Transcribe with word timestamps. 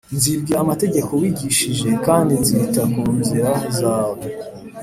Nzibwira 0.15 0.57
amategeko 0.65 1.11
wigishije, 1.21 1.89
kandi 2.05 2.31
nzita 2.41 2.81
ku 2.93 3.03
nzira 3.19 3.51
zawe 3.77 4.21